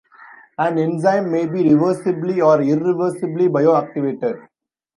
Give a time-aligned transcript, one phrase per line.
[0.57, 4.47] An enzyme may be reversibly or irreversibly bioactivated.